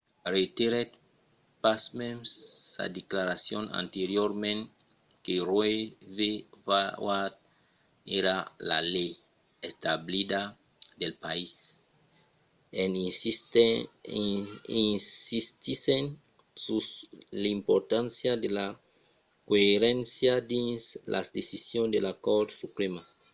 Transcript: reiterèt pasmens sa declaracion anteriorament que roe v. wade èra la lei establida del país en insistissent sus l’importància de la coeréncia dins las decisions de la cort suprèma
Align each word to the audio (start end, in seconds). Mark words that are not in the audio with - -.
reiterèt 0.33 0.89
pasmens 1.63 2.29
sa 2.73 2.83
declaracion 2.99 3.63
anteriorament 3.81 4.61
que 5.23 5.35
roe 5.49 5.73
v. 6.17 6.19
wade 7.07 7.39
èra 8.19 8.35
la 8.69 8.79
lei 8.93 9.11
establida 9.69 10.41
del 11.01 11.13
país 11.25 11.51
en 12.83 12.91
insistissent 15.19 16.07
sus 16.65 16.87
l’importància 17.43 18.31
de 18.43 18.49
la 18.57 18.67
coeréncia 19.49 20.33
dins 20.51 20.81
las 21.13 21.27
decisions 21.37 21.89
de 21.95 21.99
la 22.07 22.13
cort 22.25 22.49
suprèma 22.61 23.01